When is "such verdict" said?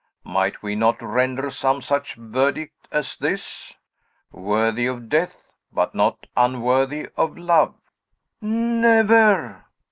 1.79-2.87